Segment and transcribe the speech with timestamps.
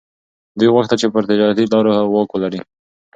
[0.57, 2.59] دوی غوښتل چي پر تجارتي لارو واک ولري.